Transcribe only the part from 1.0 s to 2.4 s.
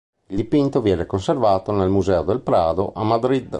conservato nel Museo del